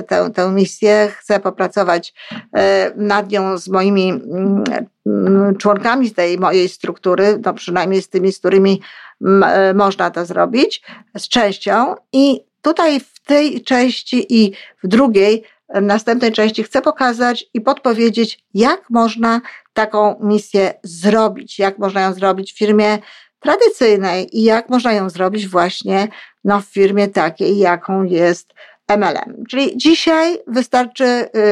y, 0.00 0.02
tę, 0.02 0.30
tę 0.34 0.50
misję. 0.50 1.08
Chcę 1.18 1.40
popracować 1.40 2.14
e, 2.56 2.92
nad 2.96 3.30
nią 3.30 3.58
z 3.58 3.68
moimi 3.68 4.08
mm, 4.10 4.64
mm, 5.06 5.56
członkami 5.56 6.10
tej 6.10 6.38
mojej 6.38 6.68
struktury, 6.68 7.40
no 7.44 7.54
przynajmniej 7.54 8.02
z 8.02 8.08
tymi, 8.08 8.32
z 8.32 8.38
którymi 8.38 8.80
e, 9.24 9.74
można 9.74 10.10
to 10.10 10.26
zrobić, 10.26 10.82
z 11.16 11.28
częścią. 11.28 11.94
I 12.12 12.40
tutaj 12.62 13.00
w 13.00 13.20
tej 13.20 13.62
części 13.62 14.26
i 14.42 14.52
w 14.84 14.88
drugiej 14.88 15.44
następnej 15.68 16.32
części 16.32 16.62
chcę 16.62 16.82
pokazać 16.82 17.44
i 17.54 17.60
podpowiedzieć, 17.60 18.44
jak 18.54 18.90
można 18.90 19.40
taką 19.72 20.16
misję 20.20 20.74
zrobić, 20.82 21.58
jak 21.58 21.78
można 21.78 22.00
ją 22.00 22.12
zrobić 22.12 22.52
w 22.52 22.58
firmie 22.58 22.98
tradycyjnej 23.40 24.38
i 24.38 24.42
jak 24.42 24.68
można 24.68 24.92
ją 24.92 25.10
zrobić 25.10 25.48
właśnie 25.48 26.08
no, 26.44 26.60
w 26.60 26.64
firmie 26.64 27.08
takiej, 27.08 27.58
jaką 27.58 28.04
jest 28.04 28.54
MLM. 28.88 29.44
Czyli 29.48 29.76
dzisiaj 29.76 30.38
wystarczy 30.46 31.04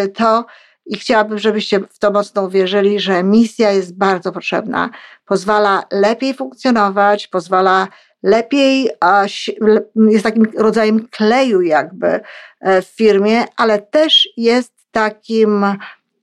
y, 0.04 0.08
to, 0.08 0.46
i 0.86 0.96
chciałabym, 0.96 1.38
żebyście 1.38 1.80
w 1.80 1.98
to 1.98 2.10
mocno 2.10 2.42
uwierzyli, 2.42 3.00
że 3.00 3.22
misja 3.22 3.70
jest 3.70 3.96
bardzo 3.96 4.32
potrzebna. 4.32 4.90
Pozwala 5.26 5.82
lepiej 5.92 6.34
funkcjonować, 6.34 7.26
pozwala 7.26 7.88
lepiej, 8.24 8.90
jest 9.96 10.24
takim 10.24 10.46
rodzajem 10.56 11.08
kleju 11.08 11.60
jakby 11.62 12.20
e, 12.60 12.82
w 12.82 12.86
firmie, 12.86 13.44
ale 13.56 13.78
też 13.78 14.28
jest 14.36 14.72
takim 14.90 15.64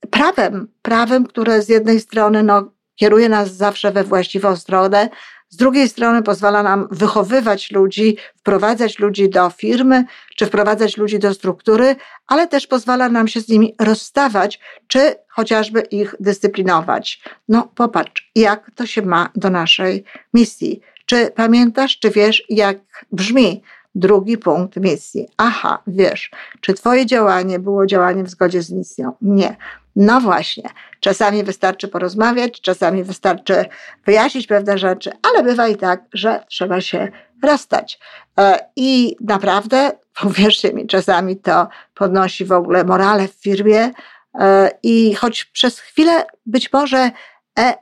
prawem, 0.09 0.67
prawem, 0.81 1.25
które 1.25 1.61
z 1.61 1.69
jednej 1.69 1.99
strony 1.99 2.43
no, 2.43 2.71
kieruje 2.95 3.29
nas 3.29 3.53
zawsze 3.53 3.91
we 3.91 4.03
właściwą 4.03 4.55
stronę, 4.55 5.09
z 5.49 5.55
drugiej 5.55 5.89
strony 5.89 6.23
pozwala 6.23 6.63
nam 6.63 6.87
wychowywać 6.91 7.71
ludzi, 7.71 8.17
wprowadzać 8.37 8.99
ludzi 8.99 9.29
do 9.29 9.49
firmy, 9.49 10.05
czy 10.35 10.45
wprowadzać 10.45 10.97
ludzi 10.97 11.19
do 11.19 11.33
struktury, 11.33 11.95
ale 12.27 12.47
też 12.47 12.67
pozwala 12.67 13.09
nam 13.09 13.27
się 13.27 13.41
z 13.41 13.49
nimi 13.49 13.75
rozstawać, 13.79 14.59
czy 14.87 15.15
chociażby 15.27 15.81
ich 15.81 16.15
dyscyplinować. 16.19 17.21
No 17.47 17.71
popatrz, 17.75 18.31
jak 18.35 18.71
to 18.75 18.85
się 18.85 19.01
ma 19.01 19.29
do 19.35 19.49
naszej 19.49 20.03
misji. 20.33 20.81
Czy 21.11 21.31
pamiętasz, 21.35 21.99
czy 21.99 22.09
wiesz, 22.09 22.43
jak 22.49 22.77
brzmi 23.11 23.63
drugi 23.95 24.37
punkt 24.37 24.77
misji. 24.77 25.27
Aha, 25.37 25.81
wiesz, 25.87 26.31
czy 26.61 26.73
Twoje 26.73 27.05
działanie 27.05 27.59
było 27.59 27.85
działaniem 27.85 28.25
w 28.25 28.29
zgodzie 28.29 28.61
z 28.61 28.71
misją? 28.71 29.13
Nie. 29.21 29.55
No 29.95 30.21
właśnie, 30.21 30.69
czasami 30.99 31.43
wystarczy 31.43 31.87
porozmawiać, 31.87 32.61
czasami 32.61 33.03
wystarczy 33.03 33.65
wyjaśnić 34.05 34.47
pewne 34.47 34.77
rzeczy, 34.77 35.11
ale 35.23 35.43
bywa 35.43 35.67
i 35.67 35.75
tak, 35.75 36.03
że 36.13 36.43
trzeba 36.47 36.81
się 36.81 37.11
rozstać. 37.43 37.99
E, 38.39 38.59
I 38.75 39.15
naprawdę, 39.21 39.91
uwierzcie 40.27 40.73
mi, 40.73 40.87
czasami 40.87 41.37
to 41.37 41.67
podnosi 41.95 42.45
w 42.45 42.51
ogóle 42.51 42.83
morale 42.83 43.27
w 43.27 43.33
firmie. 43.33 43.91
E, 44.39 44.71
I 44.83 45.15
choć 45.15 45.45
przez 45.45 45.79
chwilę 45.79 46.25
być 46.45 46.73
może 46.73 47.11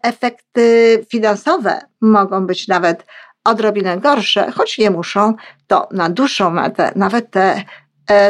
efekty 0.03 1.05
finansowe 1.10 1.82
mogą 2.01 2.47
być 2.47 2.67
nawet 2.67 3.05
odrobinę 3.43 3.97
gorsze, 3.97 4.51
choć 4.51 4.77
nie 4.77 4.91
muszą, 4.91 5.34
to 5.67 5.88
na 5.91 6.10
dłuższą 6.10 6.49
metę 6.49 6.91
nawet 6.95 7.32
te 7.32 7.63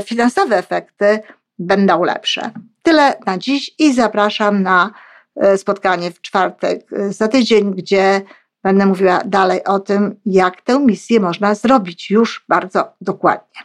finansowe 0.05 0.57
efekty 0.57 1.19
będą 1.59 2.03
lepsze. 2.03 2.51
Tyle 2.83 3.17
na 3.25 3.37
dziś 3.37 3.71
i 3.79 3.93
zapraszam 3.93 4.63
na 4.63 4.91
e, 5.35 5.57
spotkanie 5.57 6.11
w 6.11 6.21
czwartek 6.21 6.93
e, 6.93 7.13
za 7.13 7.27
tydzień, 7.27 7.73
gdzie 7.73 8.21
będę 8.63 8.85
mówiła 8.85 9.21
dalej 9.25 9.63
o 9.63 9.79
tym, 9.79 10.15
jak 10.25 10.61
tę 10.61 10.79
misję 10.79 11.19
można 11.19 11.55
zrobić 11.55 12.11
już 12.11 12.45
bardzo 12.49 12.93
dokładnie. 13.01 13.61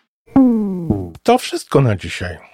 To 1.23 1.39
wszystko 1.39 1.81
na 1.81 1.97
dzisiaj. 1.97 2.54